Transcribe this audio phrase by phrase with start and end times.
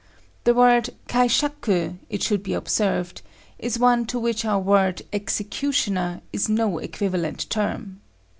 [0.45, 3.21] The word kaishaku, it should be observed,
[3.59, 8.01] is one to which our word executioner is no equivalent term.